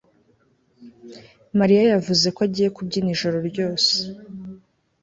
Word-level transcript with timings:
mariya 1.59 1.81
yavuze 1.93 2.27
ko 2.35 2.39
agiye 2.47 2.69
kubyina 2.75 3.09
ijoro 3.15 3.37
ryose 3.49 3.91